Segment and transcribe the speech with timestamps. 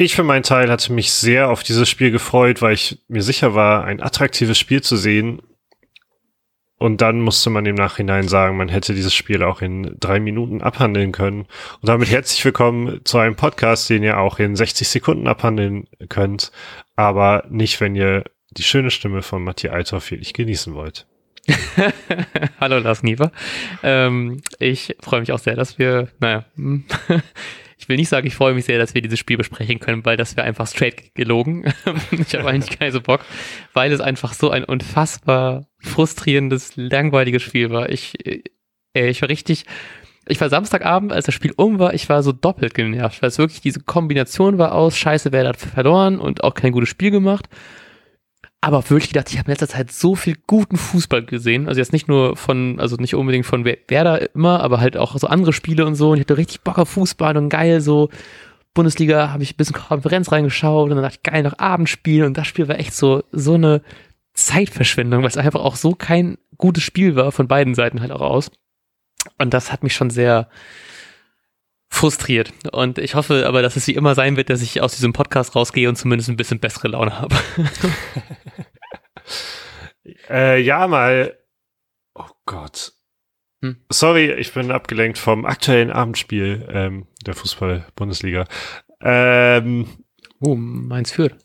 [0.00, 3.56] Ich für meinen Teil hatte mich sehr auf dieses Spiel gefreut, weil ich mir sicher
[3.56, 5.42] war, ein attraktives Spiel zu sehen.
[6.78, 10.62] Und dann musste man im Nachhinein sagen, man hätte dieses Spiel auch in drei Minuten
[10.62, 11.46] abhandeln können.
[11.80, 16.52] Und damit herzlich willkommen zu einem Podcast, den ihr auch in 60 Sekunden abhandeln könnt,
[16.94, 18.22] aber nicht, wenn ihr
[18.52, 21.08] die schöne Stimme von Matthias Althoff wirklich genießen wollt.
[22.60, 23.32] Hallo Lars Niever.
[23.82, 26.84] Ähm, ich freue mich auch sehr, dass wir, naja, hm,
[27.88, 30.18] ich will nicht sagen, ich freue mich sehr, dass wir dieses Spiel besprechen können, weil
[30.18, 31.72] das wäre einfach straight gelogen.
[32.10, 33.24] ich habe eigentlich keinen so Bock,
[33.72, 37.88] weil es einfach so ein unfassbar frustrierendes, langweiliges Spiel war.
[37.88, 38.42] Ich, äh,
[38.92, 39.64] ich war richtig,
[40.26, 43.38] ich war Samstagabend, als das Spiel um war, ich war so doppelt genervt, weil es
[43.38, 47.48] wirklich diese Kombination war aus, scheiße, wer hat verloren und auch kein gutes Spiel gemacht
[48.60, 51.68] aber wirklich gedacht, ich habe in letzter Zeit so viel guten Fußball gesehen.
[51.68, 55.28] Also jetzt nicht nur von, also nicht unbedingt von Werder immer, aber halt auch so
[55.28, 56.10] andere Spiele und so.
[56.10, 58.08] Und ich hatte richtig Bock auf Fußball und geil so.
[58.74, 62.24] Bundesliga habe ich ein bisschen Konferenz reingeschaut und dann dachte ich, geil, noch Abendspiel.
[62.24, 63.82] Und das Spiel war echt so, so eine
[64.34, 68.20] Zeitverschwendung, weil es einfach auch so kein gutes Spiel war, von beiden Seiten halt auch
[68.20, 68.50] aus.
[69.38, 70.48] Und das hat mich schon sehr,
[71.88, 72.52] frustriert.
[72.72, 75.56] Und ich hoffe aber, dass es wie immer sein wird, dass ich aus diesem Podcast
[75.56, 77.36] rausgehe und zumindest ein bisschen bessere Laune habe.
[80.30, 81.38] äh, ja, mal.
[82.14, 82.92] Oh Gott.
[83.62, 83.76] Hm?
[83.90, 88.46] Sorry, ich bin abgelenkt vom aktuellen Abendspiel ähm, der Fußball-Bundesliga.
[89.00, 89.88] Ähm,
[90.40, 91.36] oh, meins führt.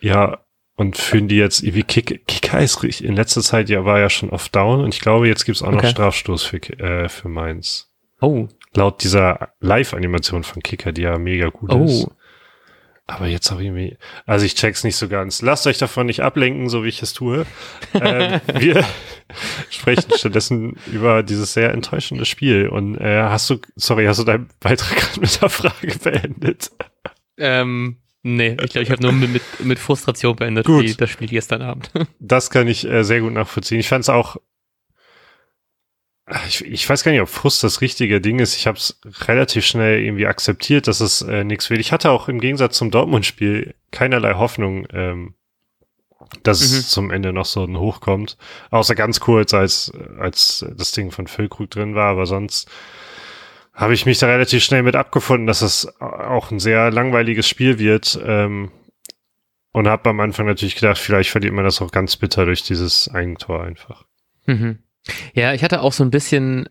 [0.00, 0.44] Ja,
[0.76, 4.30] und führen die jetzt irgendwie Kick, Kicker ist in letzter Zeit ja war ja schon
[4.30, 5.76] oft down und ich glaube, jetzt gibt's auch okay.
[5.76, 7.92] noch Strafstoß für, äh, für Mainz.
[8.20, 11.84] Oh, laut dieser Live-Animation von Kicker, die ja mega gut oh.
[11.84, 12.08] ist.
[13.06, 15.42] Aber jetzt auch irgendwie, also ich check's nicht so ganz.
[15.42, 17.44] Lasst euch davon nicht ablenken, so wie ich es tue.
[17.94, 18.82] ähm, wir
[19.70, 22.68] sprechen stattdessen über dieses sehr enttäuschende Spiel.
[22.68, 26.70] Und äh, hast du, sorry, hast du deinen Beitrag gerade mit der Frage beendet?
[27.36, 30.98] Ähm, nee, ich glaube, ich habe nur mit, mit, mit Frustration beendet, gut.
[30.98, 31.90] Das Spiel gestern Abend.
[32.20, 33.80] das kann ich äh, sehr gut nachvollziehen.
[33.80, 34.38] Ich fand es auch
[36.46, 38.56] ich, ich weiß gar nicht, ob Frust das richtige Ding ist.
[38.56, 41.80] Ich habe es relativ schnell irgendwie akzeptiert, dass es äh, nichts wird.
[41.80, 45.34] Ich hatte auch im Gegensatz zum Dortmund-Spiel keinerlei Hoffnung, ähm,
[46.42, 46.78] dass mhm.
[46.78, 48.38] es zum Ende noch so ein Hoch kommt.
[48.70, 52.70] Außer ganz kurz, als, als das Ding von Füllkrug drin war, aber sonst
[53.74, 57.78] habe ich mich da relativ schnell mit abgefunden, dass es auch ein sehr langweiliges Spiel
[57.78, 58.18] wird.
[58.24, 58.70] Ähm,
[59.72, 63.12] und habe am Anfang natürlich gedacht, vielleicht verliert man das auch ganz bitter durch dieses
[63.12, 64.04] Eigentor einfach.
[64.46, 64.83] Mhm.
[65.34, 66.68] Ja, ich hatte auch so ein bisschen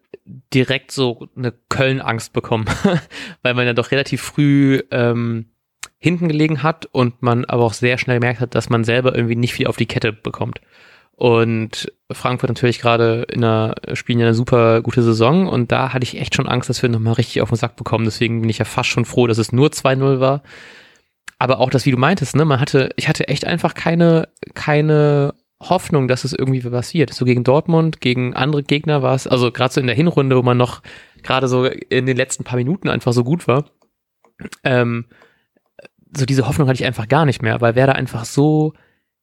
[0.53, 2.65] direkt so eine Köln-Angst bekommen,
[3.41, 5.47] weil man ja doch relativ früh ähm,
[5.99, 9.35] hinten gelegen hat und man aber auch sehr schnell gemerkt hat, dass man selber irgendwie
[9.35, 10.61] nicht viel auf die Kette bekommt.
[11.15, 16.03] Und Frankfurt natürlich gerade in einer, spielen ja eine super gute Saison und da hatte
[16.03, 18.05] ich echt schon Angst, dass wir nochmal richtig auf den Sack bekommen.
[18.05, 20.41] Deswegen bin ich ja fast schon froh, dass es nur 2-0 war.
[21.37, 25.33] Aber auch das, wie du meintest, ne, man hatte, ich hatte echt einfach keine, keine
[25.69, 27.13] Hoffnung, dass es irgendwie passiert.
[27.13, 30.41] So gegen Dortmund, gegen andere Gegner war es, also gerade so in der Hinrunde, wo
[30.41, 30.81] man noch
[31.23, 33.65] gerade so in den letzten paar Minuten einfach so gut war.
[34.63, 35.05] Ähm,
[36.15, 38.73] so diese Hoffnung hatte ich einfach gar nicht mehr, weil Werder einfach so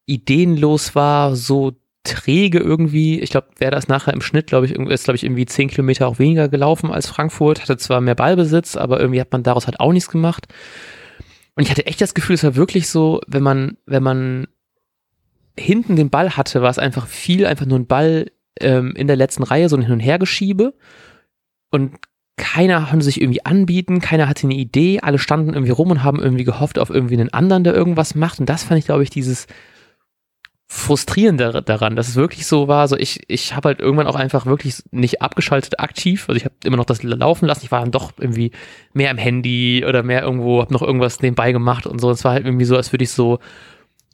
[0.05, 3.19] ideenlos war, so träge irgendwie.
[3.19, 6.07] Ich glaube, Werder ist nachher im Schnitt, glaube ich, ist, glaube ich, irgendwie zehn Kilometer
[6.07, 9.79] auch weniger gelaufen als Frankfurt, hatte zwar mehr Ballbesitz, aber irgendwie hat man daraus halt
[9.79, 10.47] auch nichts gemacht.
[11.55, 14.47] Und ich hatte echt das Gefühl, es war wirklich so, wenn man, wenn man
[15.59, 19.15] hinten den Ball hatte, war es einfach viel, einfach nur ein Ball ähm, in der
[19.15, 20.73] letzten Reihe, so ein Hin- und Hergeschiebe.
[21.69, 21.95] Und
[22.37, 26.19] keiner konnte sich irgendwie anbieten, keiner hatte eine Idee, alle standen irgendwie rum und haben
[26.19, 28.39] irgendwie gehofft auf irgendwie einen anderen, der irgendwas macht.
[28.39, 29.47] Und das fand ich, glaube ich, dieses
[30.73, 34.45] Frustrierende daran, dass es wirklich so war, so ich, ich habe halt irgendwann auch einfach
[34.45, 37.91] wirklich nicht abgeschaltet aktiv, also ich habe immer noch das laufen lassen, ich war dann
[37.91, 38.51] doch irgendwie
[38.93, 42.09] mehr am Handy oder mehr irgendwo, habe noch irgendwas nebenbei gemacht und so.
[42.09, 43.39] Es war halt irgendwie so, als würde ich so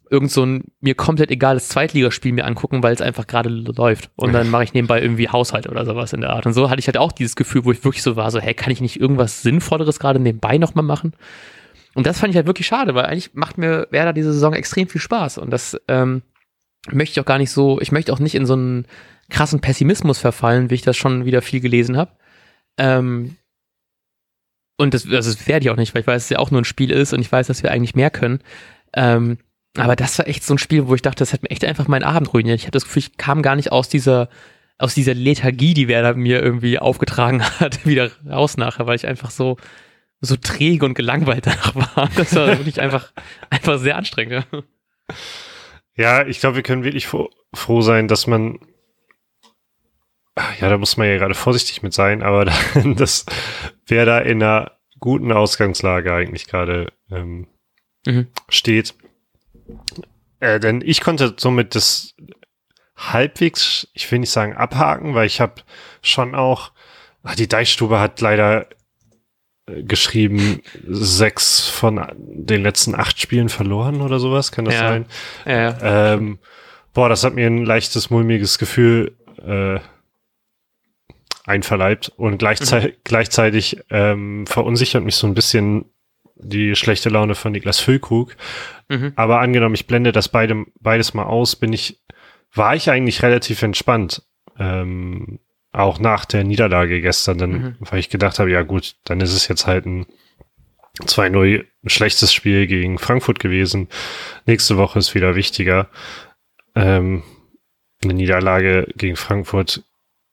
[0.10, 4.10] irgend so ein mir komplett egales Zweitligaspiel mir angucken, weil es einfach gerade läuft.
[4.16, 6.46] Und dann mache ich nebenbei irgendwie Haushalt oder sowas in der Art.
[6.46, 8.54] Und so hatte ich halt auch dieses Gefühl, wo ich wirklich so war, so, hey,
[8.54, 11.14] kann ich nicht irgendwas Sinnvolleres gerade nebenbei nochmal machen?
[11.94, 14.88] Und das fand ich halt wirklich schade, weil eigentlich macht mir Werder diese Saison extrem
[14.88, 15.40] viel Spaß.
[15.40, 16.22] Und das ähm,
[16.92, 18.86] möchte ich auch gar nicht so, ich möchte auch nicht in so einen
[19.30, 22.12] krassen Pessimismus verfallen, wie ich das schon wieder viel gelesen habe.
[22.78, 23.36] Ähm,
[24.78, 26.62] und das, das werde ich auch nicht, weil ich weiß, dass es ja auch nur
[26.62, 28.40] ein Spiel ist und ich weiß, dass wir eigentlich mehr können.
[28.94, 29.40] Ähm,
[29.80, 31.88] aber das war echt so ein Spiel, wo ich dachte, das hat mir echt einfach
[31.88, 32.60] meinen Abend ruiniert.
[32.60, 34.30] Ich hatte das Gefühl, ich kam gar nicht aus dieser,
[34.78, 39.32] aus dieser Lethargie, die Werder mir irgendwie aufgetragen hat, wieder raus nachher, weil ich einfach
[39.32, 39.58] so,
[40.22, 42.10] so träge und gelangweilt danach war.
[42.16, 43.12] Das war wirklich einfach,
[43.50, 44.46] einfach sehr anstrengend.
[45.96, 48.60] Ja, ich glaube, wir können wirklich froh, froh sein, dass man,
[50.60, 52.46] ja, da muss man ja gerade vorsichtig mit sein, aber
[52.96, 53.26] dass
[53.88, 57.48] wer da in einer guten Ausgangslage eigentlich gerade ähm,
[58.06, 58.28] mhm.
[58.50, 58.96] steht.
[60.40, 62.16] Äh, denn ich konnte somit das
[62.96, 65.62] halbwegs, ich will nicht sagen abhaken, weil ich habe
[66.02, 66.72] schon auch,
[67.24, 68.68] ach, die Deichstube hat leider
[69.68, 74.90] äh, geschrieben, sechs von den letzten acht Spielen verloren oder sowas, kann das ja.
[74.90, 75.06] sein?
[75.46, 76.14] Ja.
[76.14, 76.40] Ähm,
[76.94, 79.16] boah, das hat mir ein leichtes, mulmiges Gefühl
[79.46, 79.80] äh,
[81.46, 83.02] einverleibt und gleichzeitig, mhm.
[83.04, 85.86] gleichzeitig ähm, verunsichert mich so ein bisschen
[86.40, 88.36] die schlechte Laune von Niklas Füllkrug.
[88.90, 89.14] Mhm.
[89.16, 92.02] Aber angenommen, ich blende das beide, beides mal aus, bin ich,
[92.54, 94.24] war ich eigentlich relativ entspannt.
[94.60, 95.40] Ähm,
[95.72, 97.76] auch nach der Niederlage gestern, dann, mhm.
[97.80, 100.08] weil ich gedacht habe, ja gut, dann ist es jetzt halt ein
[101.02, 103.88] 2-0 ein schlechtes Spiel gegen Frankfurt gewesen.
[104.46, 105.90] Nächste Woche ist wieder wichtiger.
[106.76, 107.24] Ähm,
[108.04, 109.84] eine Niederlage gegen Frankfurt,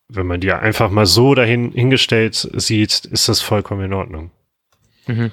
[0.09, 4.31] wenn man die einfach mal so dahin hingestellt sieht, ist das vollkommen in Ordnung.
[5.07, 5.31] Mhm.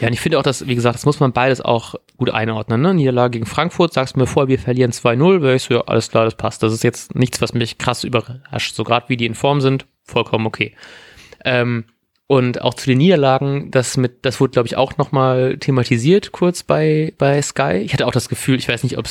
[0.00, 2.80] Ja, und ich finde auch, dass, wie gesagt, das muss man beides auch gut einordnen.
[2.80, 2.94] Ne?
[2.94, 6.10] Niederlage gegen Frankfurt, sagst du mir vor, wir verlieren 2-0, wäre ich so, ja, alles
[6.10, 6.62] klar, das passt.
[6.62, 8.74] Das ist jetzt nichts, was mich krass überrascht.
[8.74, 10.74] So gerade wie die in Form sind, vollkommen okay.
[11.44, 11.84] Ähm,
[12.26, 16.62] und auch zu den Niederlagen, das mit, das wurde, glaube ich, auch nochmal thematisiert, kurz
[16.62, 17.82] bei, bei Sky.
[17.84, 19.06] Ich hatte auch das Gefühl, ich weiß nicht, ob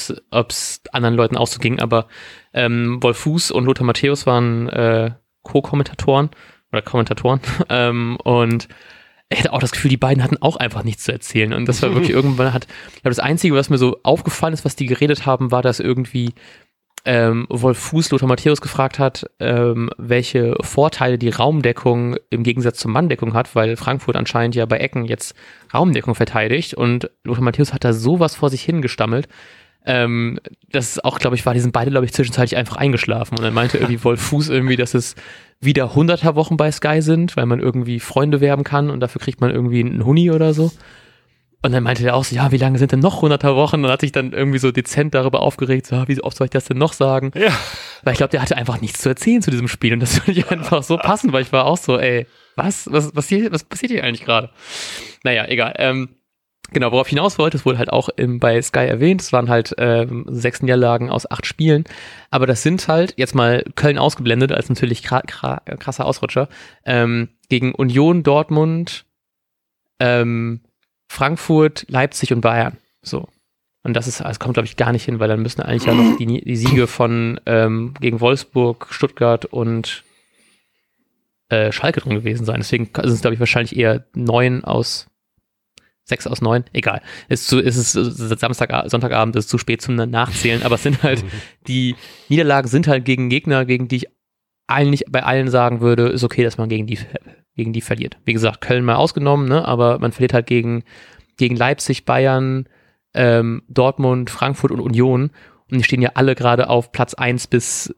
[0.50, 2.08] es anderen Leuten auch so ging, aber
[2.54, 5.12] ähm, Wolf Fuß und Lothar Matthäus waren äh,
[5.44, 6.32] Co-Kommentatoren
[6.72, 7.42] oder Kommentatoren.
[7.70, 8.68] ähm, und
[9.32, 11.54] ich hatte auch das Gefühl, die beiden hatten auch einfach nichts zu erzählen.
[11.54, 14.66] Und das war wirklich irgendwann hat, ich glaube, das Einzige, was mir so aufgefallen ist,
[14.66, 16.34] was die geredet haben, war, dass irgendwie
[17.06, 22.92] ähm, Wolf Fuß Lothar Matthäus gefragt hat, ähm, welche Vorteile die Raumdeckung im Gegensatz zur
[22.92, 25.34] Manndeckung hat, weil Frankfurt anscheinend ja bei Ecken jetzt
[25.74, 29.28] Raumdeckung verteidigt und Lothar Matthäus hat da sowas vor sich hingestammelt.
[29.84, 30.40] Ähm,
[30.70, 33.38] das ist auch, glaube ich, war, die sind beide, glaube ich, zwischenzeitlich einfach eingeschlafen.
[33.38, 35.16] Und dann meinte irgendwie Wolf Fuß irgendwie, dass es
[35.62, 39.42] wieder 100er Wochen bei Sky sind, weil man irgendwie Freunde werben kann und dafür kriegt
[39.42, 40.72] man irgendwie einen Huni oder so.
[41.64, 43.86] Und dann meinte er auch so, ja, wie lange sind denn noch 100er Wochen?
[43.86, 46.66] Und hat sich dann irgendwie so dezent darüber aufgeregt, so, wie oft soll ich das
[46.66, 47.32] denn noch sagen?
[47.36, 47.52] Ja.
[48.04, 49.94] Weil ich glaube, der hatte einfach nichts zu erzählen zu diesem Spiel.
[49.94, 52.26] Und das würde ich einfach so passen, weil ich war auch so, ey,
[52.56, 54.50] was, was, was, hier, was passiert hier eigentlich gerade?
[55.24, 55.76] Naja, egal.
[55.78, 56.10] Ähm,
[56.70, 59.50] Genau, worauf ich hinaus wollte, es wurde halt auch im, bei Sky erwähnt, es waren
[59.50, 61.84] halt ähm, sechs Niederlagen aus acht Spielen,
[62.30, 66.48] aber das sind halt, jetzt mal Köln ausgeblendet, als natürlich krasser Ausrutscher,
[66.86, 69.04] ähm, gegen Union, Dortmund,
[70.00, 70.62] ähm,
[71.10, 72.78] Frankfurt, Leipzig und Bayern.
[73.02, 73.28] So.
[73.84, 75.94] Und das ist, das kommt, glaube ich, gar nicht hin, weil dann müssen eigentlich ja
[75.94, 80.04] noch die, die Siege von ähm, gegen Wolfsburg, Stuttgart und
[81.50, 82.62] äh, Schalke drin gewesen sein.
[82.62, 85.11] Deswegen sind es, glaube ich, wahrscheinlich eher neun aus
[86.04, 87.02] sechs aus neun, egal.
[87.30, 91.24] Ist zu, ist es Samstag, Sonntagabend ist zu spät zum Nachzählen, aber es sind halt,
[91.68, 91.96] die
[92.30, 94.08] Niederlagen sind halt gegen Gegner, gegen die ich
[94.68, 97.00] eigentlich bei allen sagen würde, ist okay, dass man gegen die,
[97.56, 98.18] gegen die verliert.
[98.26, 100.84] Wie gesagt, Köln mal ausgenommen, ne, aber man verliert halt gegen,
[101.38, 102.68] gegen Leipzig, Bayern,
[103.14, 105.32] ähm, Dortmund, Frankfurt und Union.
[105.70, 107.94] Und die stehen ja alle gerade auf Platz eins bis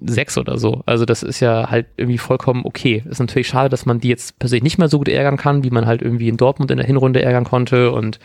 [0.00, 0.82] sechs oder so.
[0.86, 3.02] Also das ist ja halt irgendwie vollkommen okay.
[3.08, 5.70] Ist natürlich schade, dass man die jetzt persönlich nicht mehr so gut ärgern kann, wie
[5.70, 8.18] man halt irgendwie in Dortmund in der Hinrunde ärgern konnte und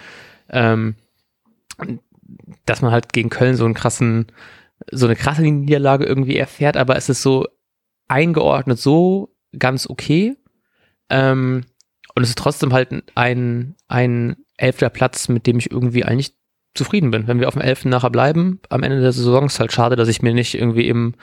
[0.49, 0.95] ähm,
[2.65, 4.27] dass man halt gegen Köln so einen krassen,
[4.91, 7.47] so eine krasse Niederlage irgendwie erfährt, aber es ist so
[8.07, 10.35] eingeordnet so ganz okay.
[11.09, 11.63] Ähm,
[12.15, 16.33] und es ist trotzdem halt ein, ein elfter Platz, mit dem ich irgendwie eigentlich
[16.75, 17.27] zufrieden bin.
[17.27, 20.07] Wenn wir auf dem elften nachher bleiben, am Ende der Saison ist halt schade, dass
[20.07, 21.15] ich mir nicht irgendwie im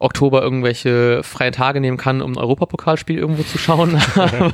[0.00, 4.00] Oktober irgendwelche freien Tage nehmen kann, um ein Europapokalspiel irgendwo zu schauen.
[4.14, 4.52] Aber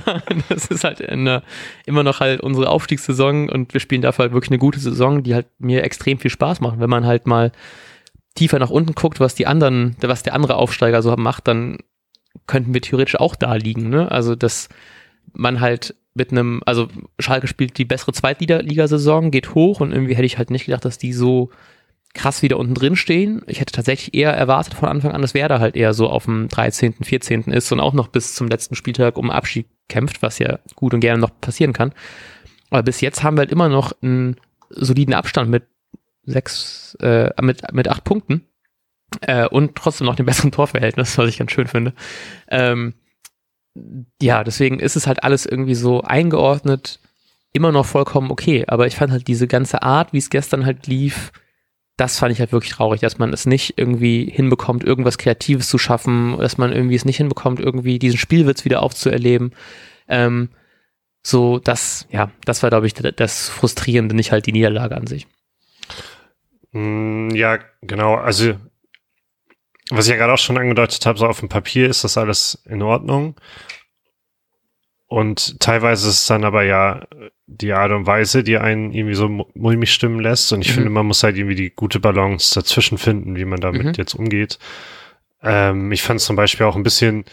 [0.49, 1.43] das ist halt eine,
[1.85, 5.35] immer noch halt unsere Aufstiegssaison und wir spielen dafür halt wirklich eine gute Saison, die
[5.35, 6.81] halt mir extrem viel Spaß macht.
[6.81, 7.53] Wenn man halt mal
[8.35, 11.79] tiefer nach unten guckt, was die anderen, was der andere Aufsteiger so macht, dann
[12.47, 13.91] könnten wir theoretisch auch da liegen.
[13.91, 14.11] Ne?
[14.11, 14.71] Also, dass
[15.35, 20.27] man halt mit einem, also Schalke spielt die bessere Zweitligasaison, geht hoch und irgendwie hätte
[20.27, 21.51] ich halt nicht gedacht, dass die so
[22.15, 23.43] krass wieder unten drin stehen.
[23.47, 26.49] Ich hätte tatsächlich eher erwartet von Anfang an, dass Werder halt eher so auf dem
[26.49, 27.43] 13., 14.
[27.45, 31.01] ist und auch noch bis zum letzten Spieltag um Abschied kämpft, was ja gut und
[31.01, 31.93] gerne noch passieren kann.
[32.71, 34.37] Aber bis jetzt haben wir halt immer noch einen
[34.71, 35.65] soliden Abstand mit
[36.25, 38.47] sechs, äh, mit, mit acht Punkten
[39.21, 41.95] äh, und trotzdem noch den besseren Torverhältnis, was ich ganz schön finde.
[42.49, 42.95] Ähm,
[44.23, 47.01] ja, deswegen ist es halt alles irgendwie so eingeordnet,
[47.53, 48.65] immer noch vollkommen okay.
[48.69, 51.33] Aber ich fand halt diese ganze Art, wie es gestern halt lief,
[51.97, 55.79] das fand ich halt wirklich traurig, dass man es nicht irgendwie hinbekommt, irgendwas Kreatives zu
[55.79, 59.55] schaffen, dass man irgendwie es nicht hinbekommt, irgendwie diesen Spielwitz wieder aufzuerleben.
[60.09, 60.49] Ähm,
[61.23, 65.27] so, das, ja, das war, glaube ich, das Frustrierende, nicht halt die Niederlage an sich.
[66.73, 68.17] Mm, ja, genau.
[68.17, 68.55] Also,
[69.91, 72.63] was ich ja gerade auch schon angedeutet habe, so auf dem Papier ist das alles
[72.67, 73.37] in Ordnung.
[75.15, 77.07] Und teilweise ist es dann aber ja
[77.47, 80.53] die Art und Weise, die einen irgendwie so mulmig stimmen lässt.
[80.53, 80.75] Und ich mhm.
[80.75, 83.93] finde, man muss halt irgendwie die gute Balance dazwischen finden, wie man damit mhm.
[83.97, 84.59] jetzt umgeht.
[85.41, 87.27] Ähm, ich fand es zum Beispiel auch ein bisschen,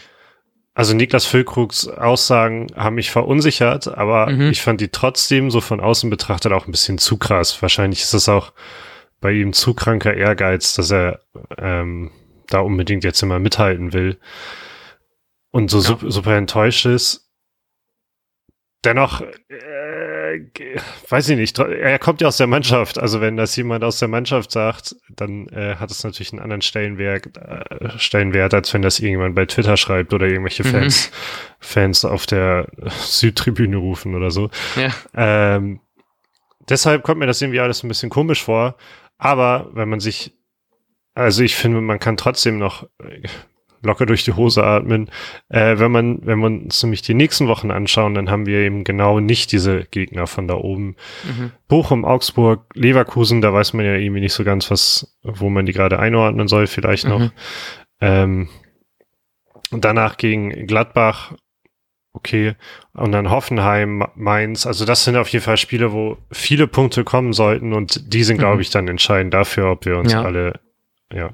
[0.74, 4.52] also Niklas Füllkrugs Aussagen haben mich verunsichert, aber mhm.
[4.52, 7.60] ich fand die trotzdem so von außen betrachtet auch ein bisschen zu krass.
[7.62, 8.52] Wahrscheinlich ist es auch
[9.20, 11.18] bei ihm zu kranker Ehrgeiz, dass er
[11.58, 12.12] ähm,
[12.46, 14.18] da unbedingt jetzt immer mithalten will
[15.50, 15.98] und so ja.
[16.08, 17.31] super enttäuscht ist.
[18.84, 20.40] Dennoch, äh,
[21.08, 22.98] weiß ich nicht, er kommt ja aus der Mannschaft.
[22.98, 26.62] Also wenn das jemand aus der Mannschaft sagt, dann äh, hat es natürlich einen anderen
[26.62, 30.70] Stellenwert, äh, Stellenwert, als wenn das irgendjemand bei Twitter schreibt oder irgendwelche mhm.
[30.70, 31.14] Fans, mhm.
[31.60, 34.50] Fans auf der Südtribüne rufen oder so.
[34.74, 34.90] Ja.
[35.14, 35.78] Ähm,
[36.68, 38.76] deshalb kommt mir das irgendwie alles ein bisschen komisch vor.
[39.16, 40.36] Aber wenn man sich,
[41.14, 42.88] also ich finde, man kann trotzdem noch
[43.82, 45.10] locker durch die Hose atmen.
[45.48, 48.84] Äh, wenn man, wenn wir uns nämlich die nächsten Wochen anschauen, dann haben wir eben
[48.84, 50.96] genau nicht diese Gegner von da oben.
[51.24, 51.52] Mhm.
[51.68, 55.72] Bochum, Augsburg, Leverkusen, da weiß man ja irgendwie nicht so ganz, was, wo man die
[55.72, 57.20] gerade einordnen soll, vielleicht noch.
[57.20, 57.30] Mhm.
[58.00, 58.48] Ähm,
[59.70, 61.32] und danach gegen Gladbach,
[62.12, 62.54] okay.
[62.92, 64.66] Und dann Hoffenheim, Mainz.
[64.66, 68.36] Also das sind auf jeden Fall Spiele, wo viele Punkte kommen sollten und die sind,
[68.36, 68.40] mhm.
[68.40, 70.22] glaube ich, dann entscheidend dafür, ob wir uns ja.
[70.22, 70.60] alle
[71.12, 71.30] ja,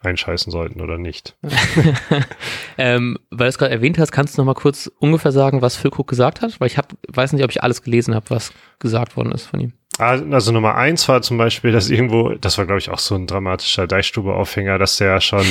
[0.00, 1.36] einscheißen sollten oder nicht.
[2.78, 5.76] ähm, weil du es gerade erwähnt hast, kannst du noch mal kurz ungefähr sagen, was
[5.76, 6.58] Füllkrug gesagt hat?
[6.60, 9.60] Weil ich hab, weiß nicht, ob ich alles gelesen habe, was gesagt worden ist von
[9.60, 9.72] ihm.
[9.98, 13.14] Ah, also Nummer eins war zum Beispiel, dass irgendwo, das war glaube ich auch so
[13.16, 15.44] ein dramatischer Deichstube-Aufhänger, dass der schon,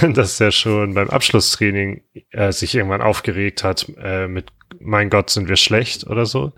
[0.14, 4.46] dass der schon beim Abschlusstraining äh, sich irgendwann aufgeregt hat äh, mit
[4.78, 6.52] Mein Gott, sind wir schlecht oder so.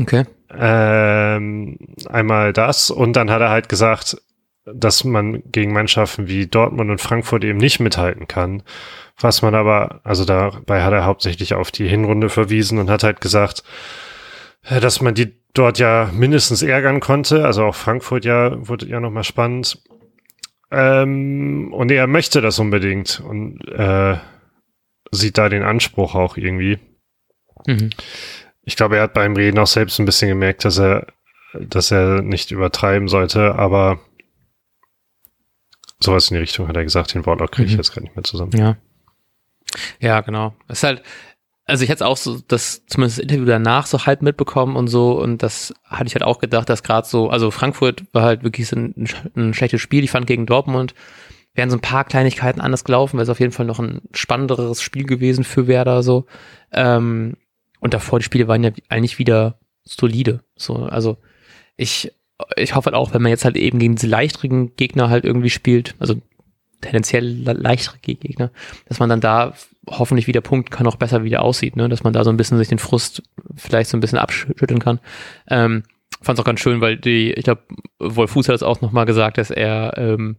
[0.00, 0.24] Okay.
[0.50, 1.78] Ähm,
[2.08, 4.16] einmal das und dann hat er halt gesagt,
[4.66, 8.62] dass man gegen Mannschaften wie Dortmund und Frankfurt eben nicht mithalten kann.
[9.18, 13.20] Was man aber, also dabei hat er hauptsächlich auf die Hinrunde verwiesen und hat halt
[13.20, 13.62] gesagt,
[14.64, 17.46] äh, dass man die dort ja mindestens ärgern konnte.
[17.46, 19.82] Also auch Frankfurt ja wurde ja nochmal spannend.
[20.70, 24.16] Ähm, und er möchte das unbedingt und äh,
[25.12, 26.78] sieht da den Anspruch auch irgendwie.
[27.66, 27.90] Mhm.
[28.64, 31.06] Ich glaube, er hat beim Reden auch selbst ein bisschen gemerkt, dass er,
[31.54, 34.00] dass er nicht übertreiben sollte, aber
[35.98, 37.78] Sowas in die Richtung hat er gesagt, den Wortlaut kriege ich mhm.
[37.78, 38.52] jetzt gar nicht mehr zusammen.
[38.56, 38.76] Ja.
[40.00, 40.54] Ja, genau.
[40.68, 41.02] Es ist halt,
[41.64, 45.20] also ich hätte auch so das zumindest das Interview danach so halb mitbekommen und so
[45.20, 48.68] und das hatte ich halt auch gedacht, dass gerade so, also Frankfurt war halt wirklich
[48.68, 50.04] so ein, ein, schlechtes Spiel.
[50.04, 50.94] Ich fand gegen Dortmund
[51.56, 54.82] wären so ein paar Kleinigkeiten anders gelaufen, wäre es auf jeden Fall noch ein spannenderes
[54.82, 56.26] Spiel gewesen für Werder so.
[56.70, 57.36] Ähm,
[57.80, 60.44] und davor die Spiele waren ja eigentlich wieder solide.
[60.54, 61.16] So, also
[61.76, 62.12] ich
[62.56, 65.50] ich hoffe halt auch, wenn man jetzt halt eben gegen diese leichteren Gegner halt irgendwie
[65.50, 66.14] spielt, also
[66.80, 68.50] tendenziell leichtere Gegner,
[68.88, 69.54] dass man dann da
[69.88, 71.88] hoffentlich wieder punkten kann, auch besser wieder aussieht, ne?
[71.88, 73.22] dass man da so ein bisschen sich den Frust
[73.54, 75.00] vielleicht so ein bisschen abschütteln kann.
[75.48, 75.84] Ähm,
[76.22, 77.62] Fand es auch ganz schön, weil die, ich glaube,
[77.98, 80.36] Wolf Fuß hat es auch nochmal gesagt, dass er ähm,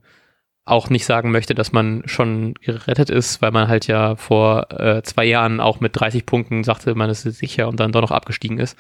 [0.67, 5.01] auch nicht sagen möchte, dass man schon gerettet ist, weil man halt ja vor äh,
[5.01, 8.59] zwei Jahren auch mit 30 Punkten sagte, man ist sicher und dann doch noch abgestiegen
[8.59, 8.77] ist.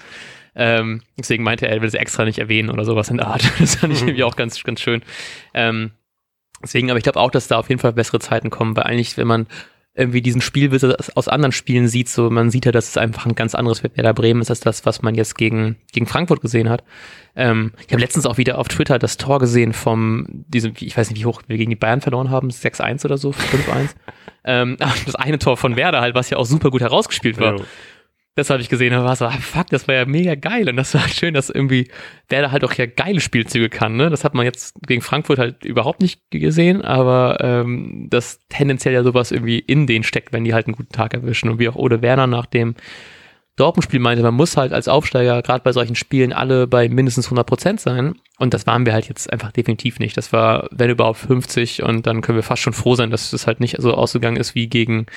[0.55, 3.43] Ähm, deswegen meinte er, er will es extra nicht erwähnen oder sowas in der Art.
[3.59, 5.01] Das fand ich irgendwie auch ganz, ganz schön.
[5.53, 5.91] Ähm,
[6.61, 9.17] deswegen, aber ich glaube auch, dass da auf jeden Fall bessere Zeiten kommen, weil eigentlich,
[9.17, 9.47] wenn man
[9.97, 10.83] irgendwie diesen Spielwitz
[11.15, 14.13] aus anderen Spielen sieht, so man sieht ja, dass es einfach ein ganz anderes Werder
[14.13, 16.83] Bremen ist als das, was man jetzt gegen, gegen Frankfurt gesehen hat.
[17.35, 21.09] Ähm, ich habe letztens auch wieder auf Twitter das Tor gesehen vom, diesem, ich weiß
[21.09, 23.95] nicht, wie hoch wir gegen die Bayern verloren haben, 6-1 oder so, 5-1.
[24.45, 27.57] ähm, das eine Tor von Werder halt, was ja auch super gut herausgespielt war.
[27.57, 27.63] Ja
[28.37, 30.69] das habe ich gesehen und war so, ah, fuck, das war ja mega geil.
[30.69, 31.89] Und das war schön, dass irgendwie
[32.29, 33.97] der da halt auch ja geile Spielzüge kann.
[33.97, 34.11] Ne?
[34.11, 39.03] Das hat man jetzt gegen Frankfurt halt überhaupt nicht gesehen, aber ähm, das tendenziell ja
[39.03, 41.49] sowas irgendwie in denen steckt, wenn die halt einen guten Tag erwischen.
[41.49, 42.75] Und wie auch Ode Werner nach dem
[43.55, 47.47] Dortmund-Spiel meinte, man muss halt als Aufsteiger gerade bei solchen Spielen alle bei mindestens 100
[47.47, 48.19] Prozent sein.
[48.37, 50.15] Und das waren wir halt jetzt einfach definitiv nicht.
[50.15, 53.47] Das war, wenn überhaupt 50 und dann können wir fast schon froh sein, dass das
[53.47, 55.07] halt nicht so ausgegangen ist wie gegen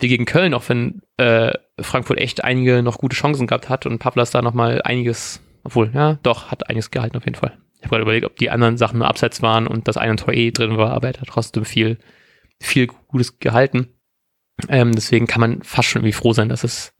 [0.00, 3.98] wie gegen Köln, auch wenn äh, Frankfurt echt einige noch gute Chancen gehabt hat und
[3.98, 7.58] Pavlas da nochmal einiges, obwohl, ja, doch, hat einiges gehalten auf jeden Fall.
[7.74, 10.34] Ich habe gerade überlegt, ob die anderen Sachen nur abseits waren und das eine Tor
[10.34, 11.98] eh drin war, aber er hat trotzdem viel,
[12.60, 13.88] viel Gutes gehalten.
[14.68, 16.94] Ähm, deswegen kann man fast schon irgendwie froh sein, dass es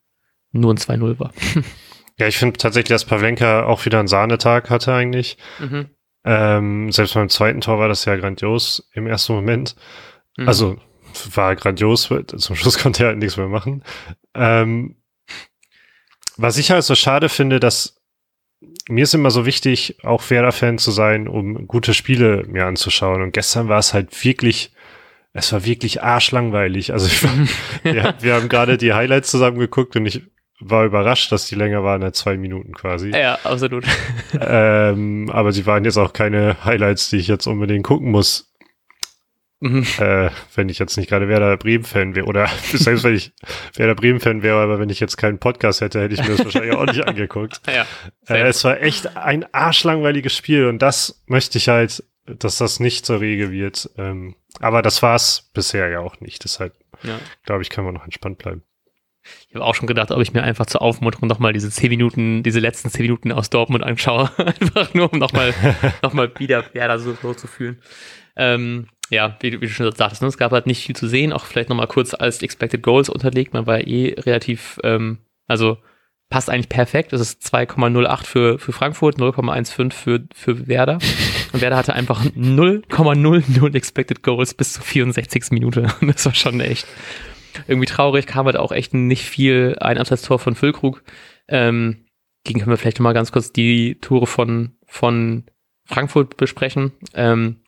[0.52, 1.33] nur ein 2-0 war.
[2.19, 5.37] ja, ich finde tatsächlich, dass Pavlenka auch wieder einen Sahnetag hatte eigentlich.
[5.59, 5.87] Mhm.
[6.25, 9.76] Ähm, selbst beim zweiten Tor war das ja grandios im ersten Moment.
[10.37, 10.49] Mhm.
[10.49, 10.78] Also
[11.35, 12.09] war grandios.
[12.37, 13.83] Zum Schluss konnte er halt nichts mehr machen.
[14.35, 14.97] Ähm,
[16.37, 17.97] was ich halt so schade finde, dass
[18.88, 23.23] mir ist immer so wichtig, auch Werder-Fan zu sein, um gute Spiele mir anzuschauen.
[23.23, 24.73] Und gestern war es halt wirklich
[25.33, 26.93] es war wirklich arschlangweilig.
[26.93, 27.23] Also ich,
[27.83, 30.23] wir, wir haben gerade die Highlights zusammen geguckt und ich
[30.61, 33.11] war überrascht, dass die länger waren als zwei Minuten quasi.
[33.11, 33.85] Ja, absolut.
[34.41, 38.48] Ähm, aber sie waren jetzt auch keine Highlights, die ich jetzt unbedingt gucken muss.
[39.61, 39.85] Mhm.
[39.99, 43.33] Äh, wenn ich jetzt nicht gerade Werder Bremen-Fan wäre, oder selbst wenn ich
[43.75, 46.75] Werder Bremen-Fan wäre, aber wenn ich jetzt keinen Podcast hätte, hätte ich mir das wahrscheinlich
[46.75, 47.61] auch nicht angeguckt.
[47.67, 47.85] Ja,
[48.29, 53.05] äh, es war echt ein arschlangweiliges Spiel und das möchte ich halt, dass das nicht
[53.05, 53.91] zur Regel wird.
[53.99, 56.45] Ähm, aber das war's bisher ja auch nicht.
[56.45, 57.19] Deshalb, ja.
[57.45, 58.62] glaube ich, können wir noch entspannt bleiben.
[59.49, 62.43] Ich habe auch schon gedacht, ob ich mir einfach zur Aufmunterung nochmal diese zehn Minuten,
[62.43, 64.31] diese letzten zehn Minuten aus Dortmund anschaue.
[64.38, 65.55] einfach nur, um nochmal
[66.03, 67.83] noch mal wieder Werder so, so zu fühlen.
[68.37, 70.29] Ähm, ja, wie, wie, du schon sagtest, ne?
[70.29, 73.55] es gab halt nicht viel zu sehen, auch vielleicht nochmal kurz als Expected Goals unterlegt.
[73.55, 75.79] Man war eh relativ, ähm, also
[76.31, 77.12] passt eigentlich perfekt.
[77.12, 80.99] Das ist 2,08 für, für Frankfurt, 0,15 für, für Werder.
[81.53, 85.50] Und Werder hatte einfach 0,00 Expected Goals bis zur 64.
[85.50, 85.87] Minute.
[86.00, 86.87] Das war schon echt
[87.67, 88.27] irgendwie traurig.
[88.27, 91.03] Kam halt auch echt nicht viel ein Abseitstor von Füllkrug.
[91.49, 92.05] Ähm,
[92.45, 95.45] gegen können wir vielleicht mal ganz kurz die Tore von, von
[95.87, 96.93] Frankfurt besprechen.
[97.15, 97.61] Ähm,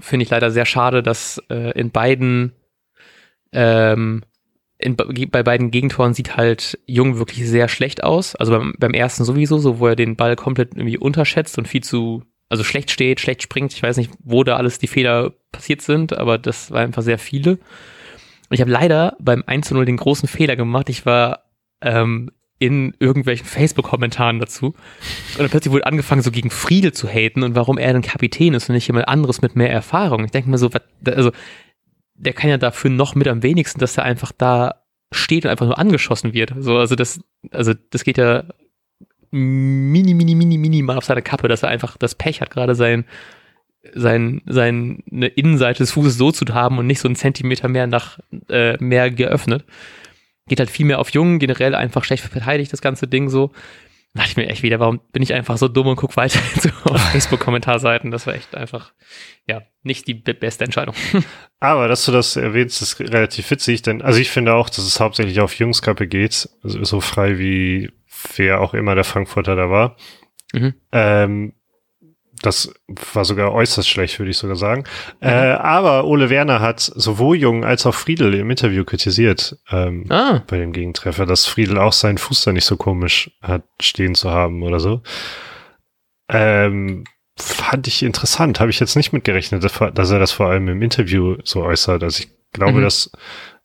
[0.00, 2.52] Finde ich leider sehr schade, dass äh, in beiden
[3.52, 4.22] ähm,
[4.78, 8.34] in, bei beiden Gegentoren sieht halt Jung wirklich sehr schlecht aus.
[8.36, 11.82] Also beim, beim ersten sowieso, so wo er den Ball komplett irgendwie unterschätzt und viel
[11.82, 13.72] zu, also schlecht steht, schlecht springt.
[13.72, 17.18] Ich weiß nicht, wo da alles die Fehler passiert sind, aber das war einfach sehr
[17.18, 17.52] viele.
[17.52, 20.88] Und ich habe leider beim 1 0 den großen Fehler gemacht.
[20.88, 21.44] Ich war
[21.80, 24.66] ähm, in irgendwelchen Facebook-Kommentaren dazu.
[24.66, 28.54] Und dann plötzlich wurde angefangen, so gegen Friedel zu haten und warum er denn Kapitän
[28.54, 30.24] ist und nicht jemand anderes mit mehr Erfahrung.
[30.24, 30.70] Ich denke mir so,
[31.04, 31.32] also
[32.14, 34.82] der kann ja dafür noch mit am wenigsten, dass er einfach da
[35.12, 36.54] steht und einfach nur angeschossen wird.
[36.58, 37.20] So, also das,
[37.50, 38.44] also das geht ja
[39.30, 43.04] mini, mini, mini, minimal auf seine Kappe, dass er einfach das Pech hat, gerade sein,
[43.94, 48.20] sein, seine Innenseite des Fußes so zu haben und nicht so einen Zentimeter mehr nach
[48.48, 49.64] äh, mehr geöffnet
[50.48, 53.52] geht halt viel mehr auf Jungen, generell einfach schlecht verteidigt, das ganze Ding so.
[54.12, 56.38] Da dachte ich mir echt wieder, warum bin ich einfach so dumm und guck weiter
[56.60, 58.10] so auf Facebook-Kommentarseiten.
[58.10, 58.92] Das war echt einfach,
[59.46, 60.94] ja, nicht die beste Entscheidung.
[61.60, 65.00] Aber dass du das erwähnst, ist relativ witzig, denn, also ich finde auch, dass es
[65.00, 67.90] hauptsächlich auf Jungskappe geht, also so frei wie
[68.36, 69.96] wer auch immer der Frankfurter da war.
[70.52, 70.74] Mhm.
[70.92, 71.52] Ähm,
[72.44, 72.72] das
[73.12, 74.84] war sogar äußerst schlecht, würde ich sogar sagen.
[75.20, 75.28] Mhm.
[75.28, 80.42] Äh, aber Ole Werner hat sowohl Jung als auch Friedel im Interview kritisiert ähm, ah.
[80.46, 84.30] bei dem Gegentreffer, dass Friedel auch seinen Fuß da nicht so komisch hat stehen zu
[84.30, 85.02] haben oder so.
[86.28, 87.04] Ähm,
[87.36, 91.36] fand ich interessant, habe ich jetzt nicht mitgerechnet, dass er das vor allem im Interview
[91.44, 92.02] so äußert.
[92.02, 92.82] Also ich glaube, mhm.
[92.82, 93.10] dass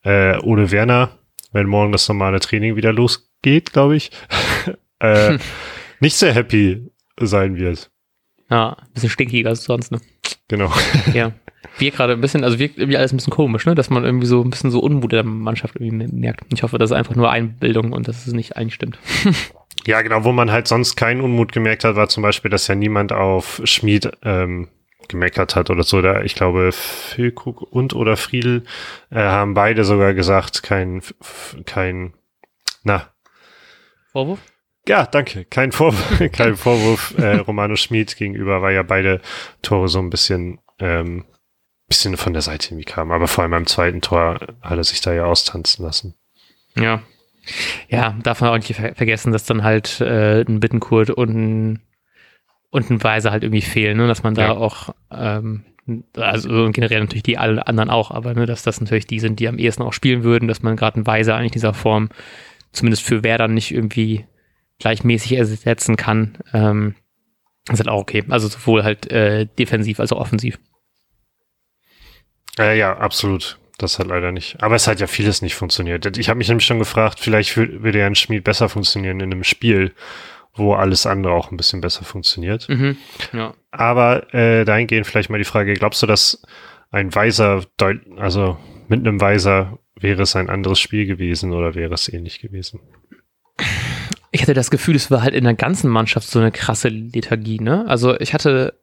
[0.03, 1.19] äh, Ole Werner,
[1.51, 4.11] wenn morgen das normale Training wieder losgeht, glaube ich,
[4.99, 5.37] äh,
[5.99, 6.89] nicht sehr happy
[7.19, 7.91] sein wird.
[8.49, 9.99] Ja, ein bisschen stinkiger als sonst, ne?
[10.47, 10.71] Genau.
[11.13, 11.31] Ja.
[11.77, 13.75] Wir gerade ein bisschen, also wirkt irgendwie alles ein bisschen komisch, ne?
[13.75, 16.41] Dass man irgendwie so ein bisschen so Unmut in der Mannschaft irgendwie merkt.
[16.53, 18.97] Ich hoffe, das ist einfach nur Einbildung und dass es nicht eigentlich stimmt.
[19.87, 22.75] Ja, genau, wo man halt sonst keinen Unmut gemerkt hat, war zum Beispiel, dass ja
[22.75, 24.67] niemand auf Schmied ähm,
[25.07, 26.01] gemeckert hat oder so.
[26.01, 28.65] Da, ich glaube, Füllkrug und oder Friedel
[29.09, 31.01] äh, haben beide sogar gesagt, kein,
[31.65, 32.13] kein,
[32.83, 33.07] na.
[34.11, 34.39] Vorwurf?
[34.89, 35.45] Ja, danke.
[35.45, 39.21] Kein Vorwurf, kein Vorwurf äh, Romano Schmid gegenüber, weil ja beide
[39.61, 41.25] Tore so ein bisschen, ähm,
[41.87, 43.11] bisschen von der Seite irgendwie kamen.
[43.11, 46.15] Aber vor allem beim zweiten Tor hat er sich da ja austanzen lassen.
[46.75, 47.03] Ja.
[47.87, 51.81] Ja, darf man auch nicht ver vergessen, dass dann halt äh, ein Bittenkurt und ein,
[52.71, 54.07] und ein Weiser halt irgendwie fehlen, ne?
[54.07, 54.57] dass man da ja.
[54.57, 55.65] auch ähm,
[56.17, 59.47] also generell natürlich die alle anderen auch, aber ne, dass das natürlich die sind, die
[59.47, 62.09] am ehesten auch spielen würden, dass man gerade einen Weiser eigentlich dieser Form
[62.71, 64.25] zumindest für Werder nicht irgendwie
[64.79, 66.95] gleichmäßig ersetzen kann, ähm,
[67.69, 68.23] ist halt auch okay.
[68.29, 70.57] Also sowohl halt äh, defensiv als auch offensiv.
[72.57, 73.59] Äh, ja, absolut.
[73.77, 74.61] Das hat leider nicht.
[74.61, 76.17] Aber es hat ja vieles nicht funktioniert.
[76.17, 79.45] Ich habe mich nämlich schon gefragt, vielleicht würde ja ein Schmied besser funktionieren in einem
[79.45, 79.93] Spiel,
[80.53, 82.67] wo alles andere auch ein bisschen besser funktioniert.
[82.67, 82.97] Mhm,
[83.31, 83.53] ja.
[83.71, 86.41] Aber äh, dahingehend vielleicht mal die Frage, glaubst du, dass
[86.91, 87.63] ein Weiser,
[88.17, 88.57] also
[88.89, 92.81] mit einem Weiser wäre es ein anderes Spiel gewesen oder wäre es ähnlich gewesen?
[94.31, 97.59] Ich hatte das Gefühl, es war halt in der ganzen Mannschaft so eine krasse Lethargie,
[97.59, 97.85] ne?
[97.87, 98.79] Also ich hatte,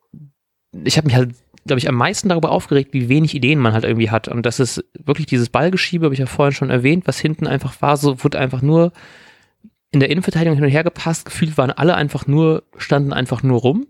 [0.85, 1.35] ich habe mich halt,
[1.67, 4.29] glaube ich, am meisten darüber aufgeregt, wie wenig Ideen man halt irgendwie hat.
[4.29, 7.81] Und das ist wirklich dieses Ballgeschiebe, habe ich ja vorhin schon erwähnt, was hinten einfach
[7.81, 8.93] war, so wurde einfach nur
[9.93, 11.25] in der Innenverteidigung hin und her gepasst.
[11.25, 13.87] Gefühlt waren alle einfach nur, standen einfach nur rum.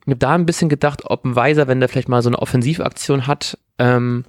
[0.00, 2.38] Ich habe da ein bisschen gedacht, ob ein Weiser, wenn der vielleicht mal so eine
[2.38, 4.24] Offensivaktion hat, ähm,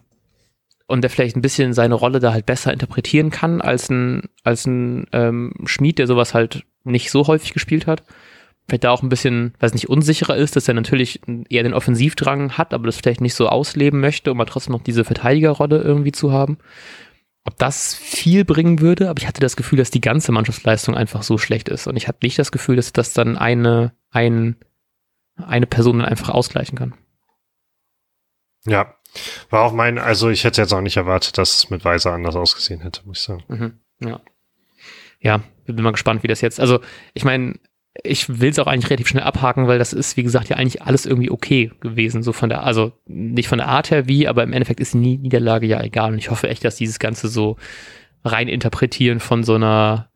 [0.88, 4.66] und der vielleicht ein bisschen seine Rolle da halt besser interpretieren kann als ein, als
[4.66, 8.04] ein ähm, Schmied, der sowas halt nicht so häufig gespielt hat.
[8.68, 12.54] vielleicht da auch ein bisschen, weiß nicht, unsicherer ist, dass er natürlich eher den Offensivdrang
[12.54, 16.12] hat, aber das vielleicht nicht so ausleben möchte, um aber trotzdem noch diese Verteidigerrolle irgendwie
[16.12, 16.60] zu haben.
[17.48, 21.22] Ob das viel bringen würde, aber ich hatte das Gefühl, dass die ganze Mannschaftsleistung einfach
[21.22, 21.86] so schlecht ist.
[21.88, 24.56] Und ich hatte nicht das Gefühl, dass das dann eine, ein,
[25.36, 26.96] eine Person dann einfach ausgleichen kann.
[28.66, 28.96] Ja,
[29.50, 32.36] war auch mein, also ich hätte jetzt auch nicht erwartet, dass es mit Weiser anders
[32.36, 33.44] ausgesehen hätte, muss ich sagen.
[33.48, 33.74] Mhm,
[34.08, 34.22] ja.
[35.20, 36.80] Ja, bin mal gespannt, wie das jetzt, also
[37.14, 37.56] ich meine,
[38.04, 40.82] ich will es auch eigentlich relativ schnell abhaken, weil das ist, wie gesagt, ja eigentlich
[40.82, 42.24] alles irgendwie okay gewesen.
[42.24, 45.18] So von der, also nicht von der Art her wie, aber im Endeffekt ist die
[45.18, 46.12] Niederlage ja egal.
[46.12, 47.58] Und ich hoffe echt, dass dieses Ganze so
[48.24, 50.10] rein interpretieren von so einer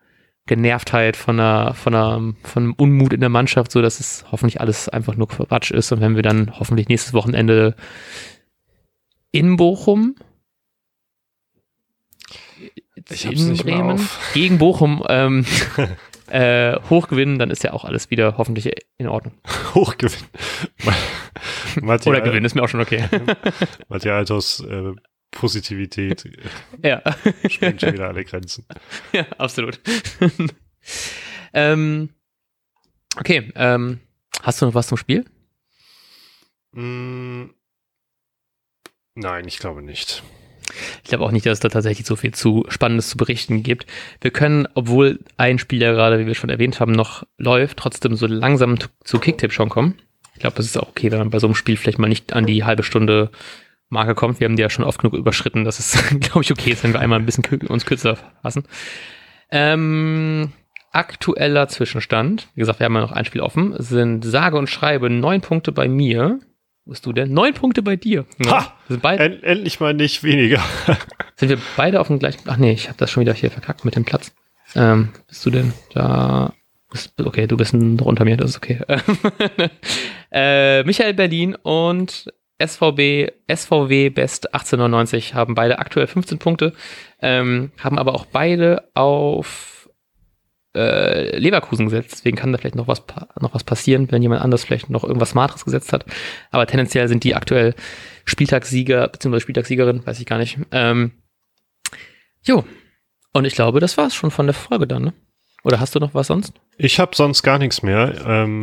[0.45, 4.59] Genervtheit, von einer, von einer, von einem Unmut in der Mannschaft, so dass es hoffentlich
[4.59, 5.91] alles einfach nur Quatsch ist.
[5.91, 7.75] Und wenn wir dann hoffentlich nächstes Wochenende
[9.31, 10.15] in Bochum
[13.23, 15.45] in Bremen gegen Bochum ähm,
[16.27, 19.33] äh, hochgewinnen, dann ist ja auch alles wieder hoffentlich in Ordnung.
[19.73, 20.27] Hochgewinnen.
[22.05, 23.07] Oder gewinnen ist mir auch schon okay.
[23.87, 24.93] Matthias Altos äh,
[25.31, 26.23] Positivität
[26.83, 27.01] ja.
[27.47, 28.65] springt schon wieder alle Grenzen.
[29.13, 29.79] Ja, absolut.
[31.53, 32.09] ähm,
[33.17, 33.99] okay, ähm,
[34.41, 35.25] hast du noch was zum Spiel?
[36.71, 37.45] Mm,
[39.19, 40.23] nein, ich glaube nicht.
[41.03, 43.87] Ich glaube auch nicht, dass es da tatsächlich so viel zu Spannendes zu berichten gibt.
[44.21, 48.15] Wir können, obwohl ein Spiel ja gerade, wie wir schon erwähnt haben, noch läuft, trotzdem
[48.15, 49.95] so langsam zu Kicktip schon kommen.
[50.33, 52.33] Ich glaube, es ist auch okay, wenn man bei so einem Spiel vielleicht mal nicht
[52.33, 53.31] an die halbe Stunde
[53.89, 54.39] Marke kommt.
[54.39, 56.93] Wir haben die ja schon oft genug überschritten, dass es, glaube ich, okay ist, wenn
[56.93, 58.63] wir einmal ein bisschen uns kürzer fassen.
[59.51, 60.53] Ähm,
[60.91, 65.09] aktueller Zwischenstand, wie gesagt, wir haben ja noch ein Spiel offen, sind sage und schreibe
[65.09, 66.39] neun Punkte bei mir,
[66.89, 67.33] bist du denn?
[67.33, 68.25] Neun Punkte bei dir.
[68.43, 68.73] Ja, ha!
[68.87, 70.61] Sind beide, end, endlich mal nicht weniger.
[71.35, 72.41] sind wir beide auf dem gleichen.
[72.47, 74.33] Ach nee, ich habe das schon wieder hier verkackt mit dem Platz.
[74.75, 76.53] Ähm, bist du denn da?
[77.23, 78.79] Okay, du bist noch unter mir, das ist okay.
[80.31, 86.73] äh, Michael Berlin und SVB, SVW Best 1899 haben beide aktuell 15 Punkte,
[87.21, 89.78] ähm, haben aber auch beide auf
[90.75, 92.11] äh, Leverkusen gesetzt.
[92.11, 93.03] Deswegen kann da vielleicht noch was,
[93.39, 96.05] noch was passieren, wenn jemand anders vielleicht noch irgendwas Smartes gesetzt hat.
[96.51, 97.75] Aber tendenziell sind die aktuell
[98.25, 100.57] Spieltagssieger, beziehungsweise Spieltagssiegerin, weiß ich gar nicht.
[100.71, 101.11] Ähm,
[102.43, 102.65] jo.
[103.33, 105.13] Und ich glaube, das war's schon von der Folge dann, ne?
[105.63, 106.53] Oder hast du noch was sonst?
[106.77, 108.15] Ich habe sonst gar nichts mehr.
[108.25, 108.61] Ähm,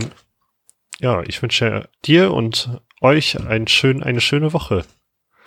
[0.98, 4.84] ja, ich wünsche dir und euch ein schön, eine schöne Woche.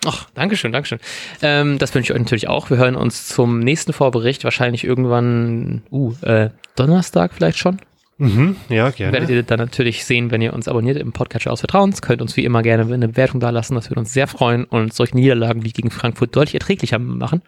[0.06, 0.98] Ach, Dankeschön, Dankeschön.
[1.42, 2.70] Ähm, das wünsche ich euch natürlich auch.
[2.70, 7.78] Wir hören uns zum nächsten Vorbericht, wahrscheinlich irgendwann, uh, äh, Donnerstag vielleicht schon.
[8.20, 9.14] Mhm, ja, gerne.
[9.14, 12.02] Werdet ihr dann natürlich sehen, wenn ihr uns abonniert im Podcatcher aus Vertrauens.
[12.02, 13.74] Könnt uns wie immer gerne eine Bewertung da lassen.
[13.74, 17.40] Das würde uns sehr freuen und solche Niederlagen wie gegen Frankfurt deutlich erträglicher machen.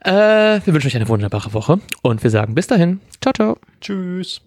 [0.00, 3.00] Äh, wir wünschen euch eine wunderbare Woche und wir sagen bis dahin.
[3.20, 3.58] Ciao, ciao.
[3.80, 4.40] Tschüss.